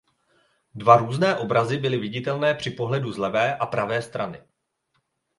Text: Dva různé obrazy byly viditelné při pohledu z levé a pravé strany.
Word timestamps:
Dva 0.75 0.97
různé 0.97 1.37
obrazy 1.37 1.77
byly 1.77 1.97
viditelné 1.97 2.55
při 2.55 2.69
pohledu 2.71 3.11
z 3.11 3.17
levé 3.17 3.57
a 3.57 3.65
pravé 3.65 4.01
strany. 4.01 4.41